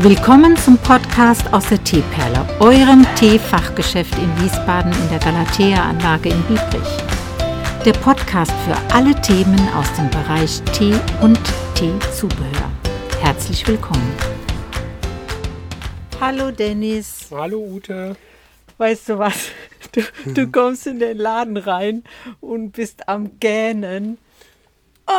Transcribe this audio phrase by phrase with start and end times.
[0.00, 6.98] Willkommen zum Podcast aus der Teeperle, eurem Teefachgeschäft in Wiesbaden in der Galatea-Anlage in Biebrich.
[7.82, 11.40] Der Podcast für alle Themen aus dem Bereich Tee und
[11.74, 12.70] Teezubehör.
[13.22, 14.12] Herzlich willkommen.
[16.20, 17.28] Hallo Dennis.
[17.30, 18.16] Hallo Ute.
[18.76, 19.48] Weißt du was?
[19.92, 22.04] Du, du kommst in den Laden rein
[22.42, 24.18] und bist am Gähnen
[25.08, 25.12] Oh,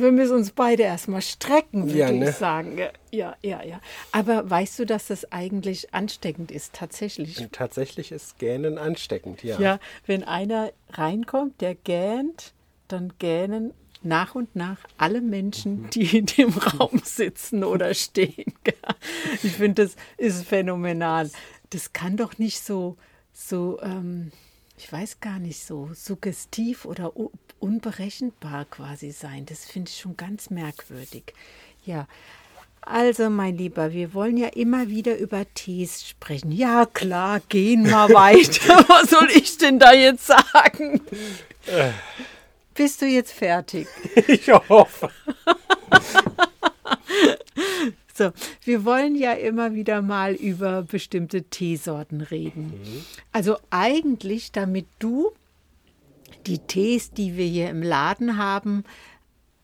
[0.00, 2.30] wir müssen uns beide erstmal strecken, würde ja, ne?
[2.30, 2.78] ich sagen.
[3.10, 3.80] Ja, ja, ja.
[4.12, 7.46] Aber weißt du, dass das eigentlich ansteckend ist, tatsächlich?
[7.52, 9.58] Tatsächlich ist Gähnen ansteckend, ja.
[9.60, 12.54] Ja, wenn einer reinkommt, der gähnt,
[12.88, 15.90] dann gähnen nach und nach alle Menschen, mhm.
[15.90, 18.54] die in dem Raum sitzen oder stehen.
[19.42, 21.30] Ich finde, das ist phänomenal.
[21.70, 22.96] Das kann doch nicht so,
[23.32, 24.30] so ähm,
[24.78, 27.12] ich weiß gar nicht, so suggestiv oder
[27.58, 29.46] unberechenbar quasi sein.
[29.46, 31.34] Das finde ich schon ganz merkwürdig.
[31.84, 32.06] Ja,
[32.82, 36.52] also mein Lieber, wir wollen ja immer wieder über Tees sprechen.
[36.52, 38.84] Ja klar, gehen wir weiter.
[38.88, 41.00] Was soll ich denn da jetzt sagen?
[42.74, 43.88] Bist du jetzt fertig?
[44.28, 45.10] Ich hoffe.
[48.16, 48.32] So,
[48.64, 52.68] wir wollen ja immer wieder mal über bestimmte Teesorten reden.
[52.68, 53.04] Mhm.
[53.30, 55.32] Also eigentlich, damit du
[56.46, 58.84] die Tees, die wir hier im Laden haben,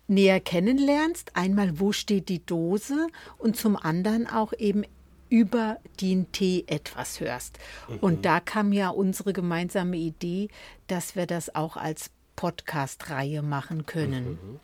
[0.06, 1.34] näher kennenlernst.
[1.34, 3.06] Einmal, wo steht die Dose
[3.38, 4.84] und zum anderen auch eben
[5.30, 7.58] über den Tee etwas hörst.
[7.88, 7.98] Mhm.
[8.00, 10.48] Und da kam ja unsere gemeinsame Idee,
[10.88, 14.32] dass wir das auch als Podcast-Reihe machen können.
[14.32, 14.60] Mhm.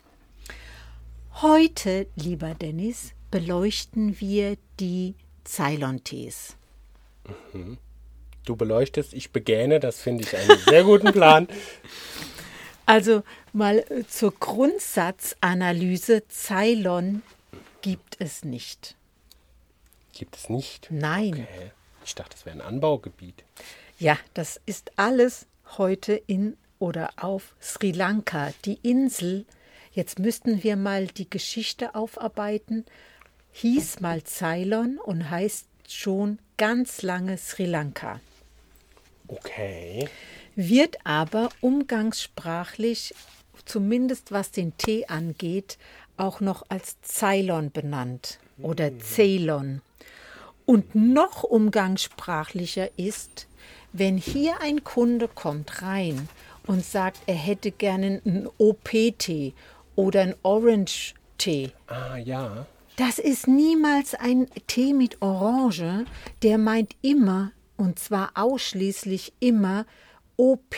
[1.41, 6.57] Heute, lieber Dennis, beleuchten wir die Ceylon-Tees.
[7.53, 7.79] Mhm.
[8.45, 11.49] Du beleuchtest, ich begähne, das finde ich einen sehr guten Plan.
[12.87, 17.23] Also mal äh, zur Grundsatzanalyse, Ceylon
[17.83, 18.97] gibt es nicht.
[20.15, 20.89] Gibt es nicht?
[20.91, 21.35] Nein.
[21.35, 21.71] Okay.
[22.03, 23.45] Ich dachte, das wäre ein Anbaugebiet.
[23.99, 25.47] Ja, das ist alles
[25.77, 29.45] heute in oder auf Sri Lanka, die Insel.
[29.93, 32.87] Jetzt müssten wir mal die Geschichte aufarbeiten
[33.53, 38.21] hieß mal Ceylon und heißt schon ganz lange Sri Lanka.
[39.29, 40.09] Okay.
[40.57, 43.15] Wird aber umgangssprachlich,
[43.65, 45.79] zumindest was den Tee angeht,
[46.17, 49.01] auch noch als Ceylon benannt oder hm.
[49.01, 49.81] Ceylon.
[50.67, 53.47] Und noch umgangssprachlicher ist,
[53.93, 56.29] wenn hier ein Kunde kommt rein
[56.67, 59.55] und sagt, er hätte gerne einen OP-Tee
[59.97, 61.73] oder einen Orange-Tee.
[61.87, 62.67] Ah, ja.
[62.99, 66.05] Das ist niemals ein Tee mit Orange,
[66.43, 69.87] der meint immer, und zwar ausschließlich immer,
[70.37, 70.75] OP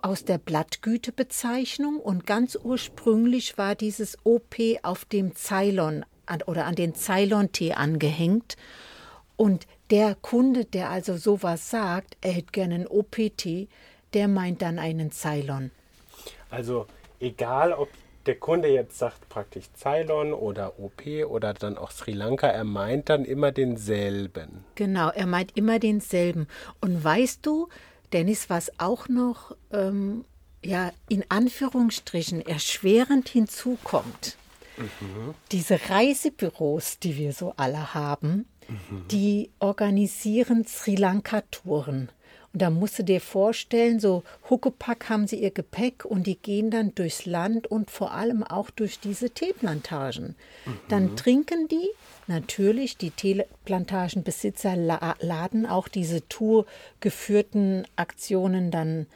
[0.00, 6.06] aus der Blattgütebezeichnung und ganz ursprünglich war dieses OP auf dem Ceylon
[6.46, 8.56] oder an den Ceylon-Tee angehängt.
[9.36, 13.68] Und der Kunde, der also sowas sagt, er hätte gerne einen OP-Tee,
[14.14, 15.72] der meint dann einen Ceylon.
[16.48, 16.86] Also
[17.20, 17.90] egal, ob
[18.26, 23.08] der Kunde jetzt sagt praktisch Ceylon oder OP oder dann auch Sri Lanka, er meint
[23.08, 24.64] dann immer denselben.
[24.74, 26.46] Genau, er meint immer denselben.
[26.80, 27.68] Und weißt du,
[28.12, 30.24] Dennis, was auch noch ähm,
[30.64, 34.36] ja in Anführungsstrichen erschwerend hinzukommt,
[34.76, 35.34] mhm.
[35.50, 39.08] diese Reisebüros, die wir so alle haben, mhm.
[39.10, 42.10] die organisieren Sri Lanka-Touren.
[42.52, 46.70] Und da musst du dir vorstellen, so Huckepack haben sie ihr Gepäck und die gehen
[46.70, 50.34] dann durchs Land und vor allem auch durch diese Teeplantagen.
[50.66, 50.80] Mhm.
[50.88, 51.88] Dann trinken die
[52.26, 59.06] natürlich, die Teeplantagenbesitzer laden auch diese tourgeführten Aktionen dann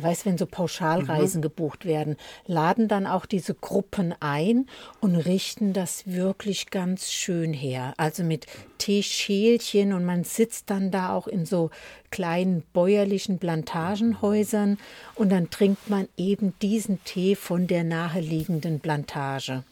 [0.00, 1.42] weißt, wenn so Pauschalreisen mhm.
[1.42, 4.66] gebucht werden, laden dann auch diese Gruppen ein
[5.00, 7.94] und richten das wirklich ganz schön her.
[7.96, 8.46] Also mit
[8.78, 11.70] Teeschälchen und man sitzt dann da auch in so
[12.10, 14.78] kleinen bäuerlichen Plantagenhäusern
[15.14, 19.64] und dann trinkt man eben diesen Tee von der naheliegenden Plantage.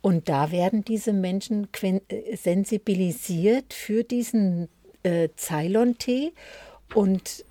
[0.00, 4.68] Und da werden diese Menschen äh, sensibilisiert für diesen
[5.04, 6.32] äh, Ceylon-Tee
[6.94, 7.44] und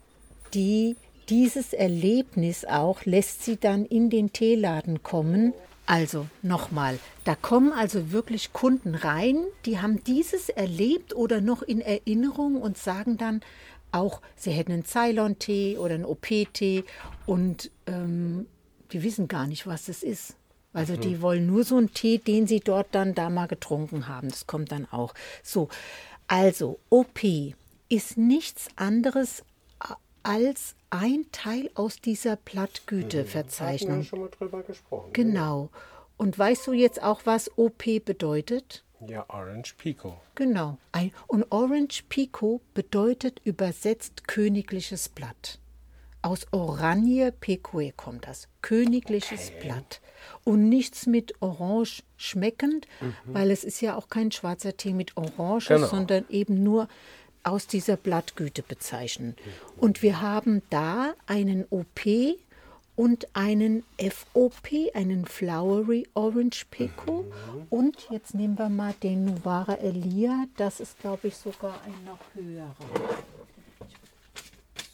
[0.54, 0.98] die
[1.32, 5.54] dieses Erlebnis auch lässt sie dann in den Teeladen kommen.
[5.86, 11.80] Also nochmal, da kommen also wirklich Kunden rein, die haben dieses erlebt oder noch in
[11.80, 13.42] Erinnerung und sagen dann
[13.94, 16.84] auch, sie hätten einen Ceylon-Tee oder einen OP-Tee
[17.26, 18.46] und ähm,
[18.92, 20.36] die wissen gar nicht, was das ist.
[20.74, 21.22] Also die mhm.
[21.22, 24.30] wollen nur so einen Tee, den sie dort dann da mal getrunken haben.
[24.30, 25.14] Das kommt dann auch.
[25.44, 25.70] So,
[26.28, 27.22] also OP
[27.90, 29.44] ist nichts anderes
[30.24, 34.00] als ein Teil aus dieser Blattgüteverzeichnung.
[34.00, 35.14] Mhm, schon mal drüber gesprochen.
[35.14, 35.70] Genau.
[36.18, 38.84] Und weißt du jetzt auch, was OP bedeutet?
[39.08, 40.20] Ja, Orange Pico.
[40.36, 40.78] Genau.
[40.92, 45.58] Ein, und Orange Pico bedeutet übersetzt königliches Blatt.
[46.22, 48.48] Aus Oranje Peque kommt das.
[48.62, 49.60] Königliches okay.
[49.62, 50.02] Blatt.
[50.44, 53.16] Und nichts mit Orange schmeckend, mhm.
[53.26, 55.88] weil es ist ja auch kein schwarzer Tee mit Orange, genau.
[55.88, 56.88] sondern eben nur
[57.44, 59.36] aus dieser Blattgüte bezeichnen.
[59.78, 62.06] Und wir haben da einen OP
[62.96, 67.24] und einen FOP, einen Flowery Orange Pico.
[67.24, 67.68] Mhm.
[67.70, 70.46] Und jetzt nehmen wir mal den Nuvara Elia.
[70.58, 72.76] Das ist, glaube ich, sogar ein noch höherer.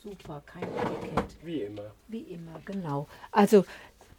[0.03, 1.35] Super, kein Etikett.
[1.43, 1.91] Wie immer.
[2.07, 3.07] Wie immer, genau.
[3.31, 3.65] Also,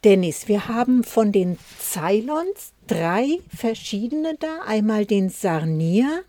[0.04, 4.62] Dennis, wir haben von den Ceylons drei verschiedene da.
[4.66, 6.24] Einmal den Sarnier,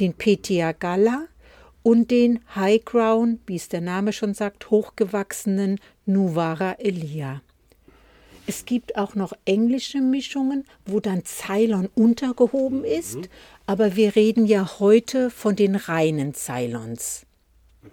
[0.00, 1.26] den Petia Gala
[1.82, 7.42] und den High Crown, wie es der Name schon sagt, hochgewachsenen Nuvara Elia.
[8.46, 13.24] Es gibt auch noch englische Mischungen, wo dann Ceylon untergehoben ist, mhm.
[13.66, 17.26] aber wir reden ja heute von den reinen Ceylons.
[17.82, 17.90] Mhm.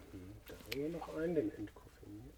[0.48, 1.52] Da haben wir noch einen, den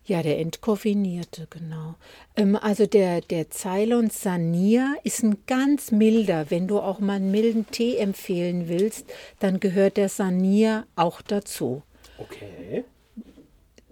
[0.08, 1.96] ja, der entkoffinierte, genau.
[2.36, 6.50] Ähm, also der, der Ceylon Sania ist ein ganz milder.
[6.50, 9.06] Wenn du auch mal einen milden Tee empfehlen willst,
[9.40, 11.84] dann gehört der Sania auch dazu.
[12.18, 12.86] Okay.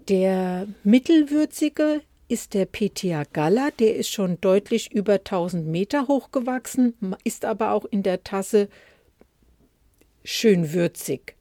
[0.08, 3.68] Der mittelwürzige ist der Petia Galla.
[3.78, 8.68] Der ist schon deutlich über 1000 Meter hoch gewachsen, ist aber auch in der Tasse
[10.24, 11.36] schön würzig.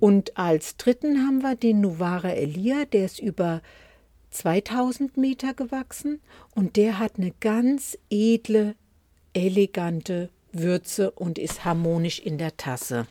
[0.00, 3.60] Und als dritten haben wir den Nuvara Elia, der ist über
[4.30, 6.20] 2000 Meter gewachsen
[6.54, 8.74] und der hat eine ganz edle,
[9.34, 13.06] elegante Würze und ist harmonisch in der Tasse.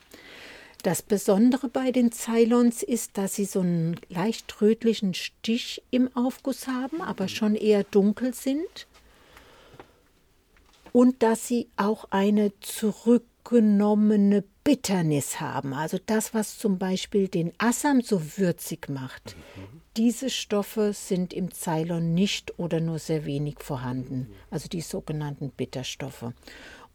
[0.81, 6.67] Das Besondere bei den Ceylons ist, dass sie so einen leicht rötlichen Stich im Aufguss
[6.67, 8.87] haben, aber schon eher dunkel sind.
[10.93, 15.73] Und dass sie auch eine zurückgenommene Bitternis haben.
[15.73, 19.35] Also das, was zum Beispiel den Assam so würzig macht.
[19.35, 19.81] Mhm.
[19.97, 24.29] Diese Stoffe sind im Ceylon nicht oder nur sehr wenig vorhanden.
[24.51, 26.33] Also die sogenannten Bitterstoffe.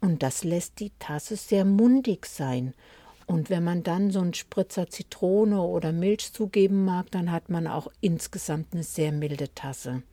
[0.00, 2.74] Und das lässt die Tasse sehr mundig sein.
[3.26, 7.66] Und wenn man dann so einen Spritzer Zitrone oder Milch zugeben mag, dann hat man
[7.66, 10.04] auch insgesamt eine sehr milde Tasse.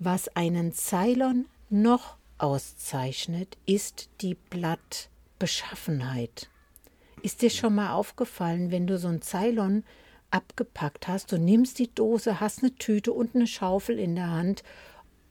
[0.00, 5.09] Was einen Ceylon noch auszeichnet, ist die Blatt
[5.40, 6.48] Beschaffenheit.
[7.22, 9.82] Ist dir schon mal aufgefallen, wenn du so ein Ceylon
[10.30, 14.62] abgepackt hast, du nimmst die Dose, hast eine Tüte und eine Schaufel in der Hand,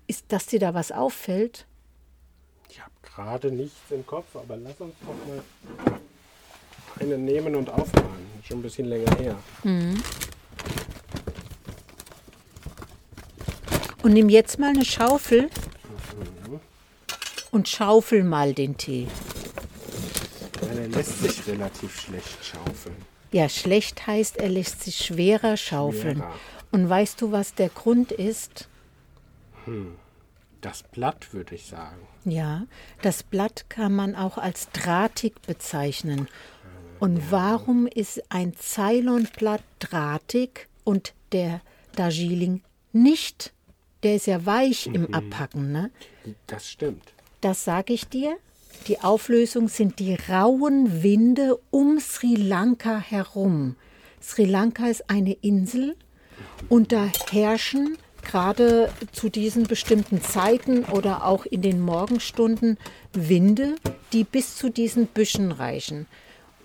[0.07, 1.65] ist, dass dir da was auffällt?
[2.69, 6.00] Ich habe gerade nichts im Kopf, aber lass uns doch mal
[7.00, 8.09] eine nehmen und aufmachen.
[8.44, 9.38] Schon ein bisschen länger her.
[9.63, 10.03] Mhm.
[14.01, 15.44] Und nimm jetzt mal eine Schaufel
[16.47, 16.59] mhm.
[17.51, 19.07] und schaufel mal den Tee.
[20.91, 22.95] Lässt sich relativ schlecht schaufeln.
[23.31, 26.18] Ja, schlecht heißt, er lässt sich schwerer schaufeln.
[26.18, 26.33] Schwerer.
[26.71, 28.68] Und weißt du, was der Grund ist?
[29.65, 29.95] Hm.
[30.62, 32.01] Das Blatt, würde ich sagen.
[32.25, 32.65] Ja,
[33.01, 36.27] das Blatt kann man auch als drahtig bezeichnen.
[37.00, 37.24] Und ja.
[37.30, 41.62] warum ist ein Ceylonblatt drahtig und der
[41.95, 42.62] Darjeeling
[42.92, 43.53] nicht?
[44.03, 44.95] Der ist ja weich mhm.
[44.95, 45.92] im Abpacken, ne?
[46.47, 47.13] Das stimmt.
[47.42, 48.38] Das sage ich dir,
[48.88, 53.76] die Auflösung sind die rauen Winde um Sri Lanka herum.
[54.21, 55.95] Sri Lanka ist eine Insel
[56.69, 62.78] und da herrschen gerade zu diesen bestimmten Zeiten oder auch in den Morgenstunden
[63.14, 63.76] Winde,
[64.14, 66.06] die bis zu diesen Büschen reichen.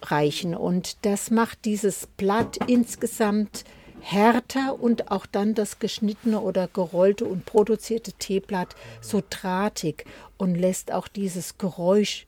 [0.02, 0.54] reichen.
[0.54, 3.64] Und das macht dieses Blatt insgesamt
[4.04, 10.04] härter und auch dann das geschnittene oder gerollte und produzierte Teeblatt so drahtig
[10.36, 12.26] und lässt auch dieses Geräusch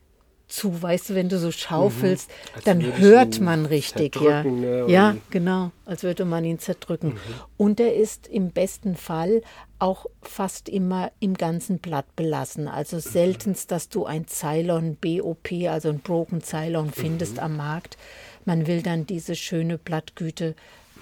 [0.49, 2.61] zu, weißt du, wenn du so schaufelst, mhm.
[2.65, 4.45] dann hört man richtig, ja.
[4.45, 7.15] Ne, ja, genau, als würde man ihn zerdrücken.
[7.15, 7.21] Mhm.
[7.57, 9.43] Und er ist im besten Fall
[9.79, 12.69] auch fast immer im ganzen Blatt belassen.
[12.69, 17.41] Also seltenst, dass du ein Ceylon BOP, also ein Broken Ceylon findest mhm.
[17.41, 17.99] am Markt.
[18.45, 20.55] Man will dann diese schöne Blattgüte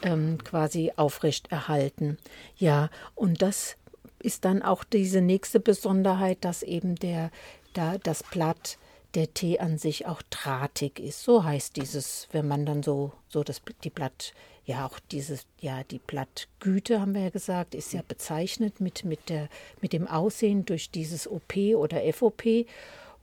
[0.05, 2.19] ähm, quasi aufrechterhalten.
[2.57, 3.77] Ja, und das
[4.21, 7.31] ist dann auch diese nächste Besonderheit, dass eben der,
[7.73, 8.79] da das Blatt,
[9.15, 11.23] der Tee an sich auch drahtig ist.
[11.23, 14.33] So heißt dieses, wenn man dann so, so das, die Blatt,
[14.65, 19.29] ja auch dieses, ja, die Blattgüte, haben wir ja gesagt, ist ja bezeichnet mit, mit,
[19.29, 19.49] der,
[19.81, 22.67] mit dem Aussehen durch dieses OP oder FOP.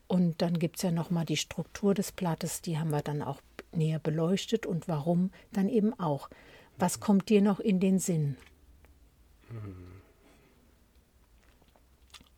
[0.08, 3.42] Und dann gibt es ja nochmal die Struktur des Blattes, die haben wir dann auch
[3.74, 6.30] näher beleuchtet und warum dann eben auch.
[6.78, 8.38] Was kommt dir noch in den Sinn?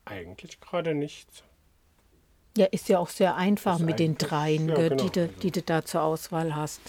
[0.04, 1.42] Eigentlich gerade nichts.
[2.56, 5.02] Ja, ist ja auch sehr einfach mit den dreien, ja, genau.
[5.02, 6.80] die, du, die du da zur Auswahl hast.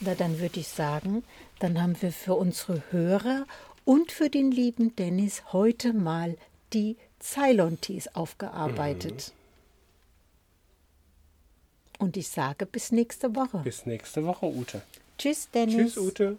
[0.00, 1.22] Na, dann würde ich sagen,
[1.60, 3.46] dann haben wir für unsere Hörer
[3.84, 6.36] und für den lieben Dennis heute mal
[6.72, 9.32] die Ceylon-Tees aufgearbeitet.
[9.32, 9.36] Mhm.
[11.98, 13.58] Und ich sage bis nächste Woche.
[13.58, 14.82] Bis nächste Woche, Ute.
[15.18, 15.94] Tschüss, Dennis.
[15.94, 16.36] Tschüss, Ute.